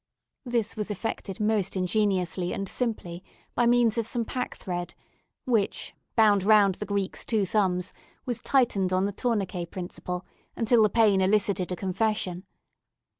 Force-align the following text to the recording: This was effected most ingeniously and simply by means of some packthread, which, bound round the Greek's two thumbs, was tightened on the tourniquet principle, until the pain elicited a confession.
This 0.45 0.75
was 0.75 0.89
effected 0.89 1.39
most 1.39 1.77
ingeniously 1.77 2.53
and 2.53 2.67
simply 2.67 3.23
by 3.53 3.67
means 3.67 3.99
of 3.99 4.07
some 4.07 4.25
packthread, 4.25 4.95
which, 5.45 5.93
bound 6.15 6.43
round 6.43 6.73
the 6.73 6.87
Greek's 6.87 7.23
two 7.23 7.45
thumbs, 7.45 7.93
was 8.25 8.41
tightened 8.41 8.91
on 8.91 9.05
the 9.05 9.11
tourniquet 9.13 9.69
principle, 9.69 10.25
until 10.55 10.81
the 10.81 10.89
pain 10.89 11.21
elicited 11.21 11.71
a 11.71 11.75
confession. 11.75 12.47